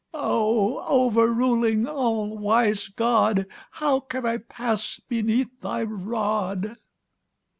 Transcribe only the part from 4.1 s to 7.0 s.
I pass beneath Thy rod!"